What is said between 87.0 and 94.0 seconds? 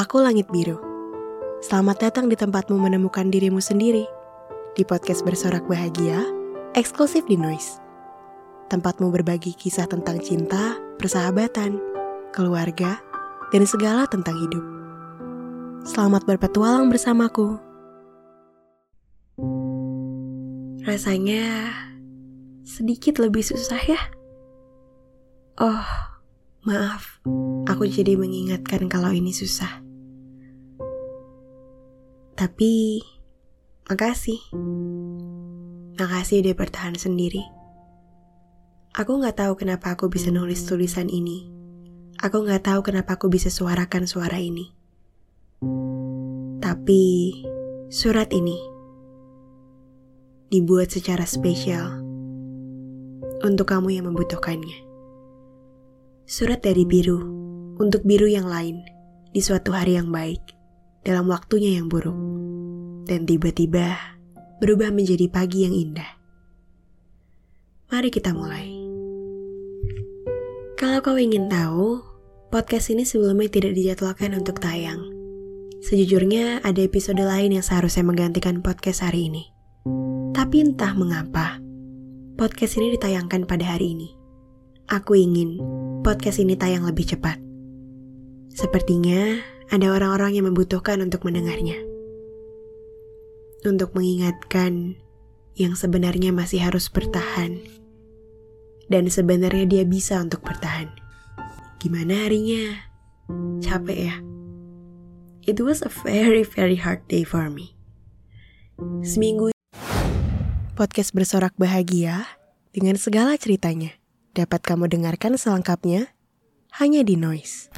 cepat. Sepertinya ada orang-orang yang membutuhkan untuk mendengarnya untuk